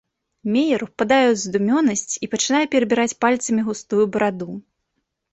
[0.53, 4.49] Меер упадае ў задумёнасць і пачынае перабіраць пальцамі густую бараду.